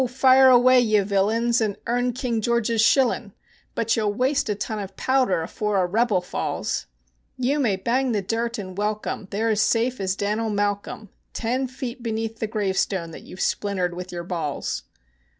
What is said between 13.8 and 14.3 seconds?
with your